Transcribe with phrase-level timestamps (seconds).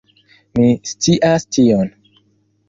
[0.59, 1.93] Mi scias tion.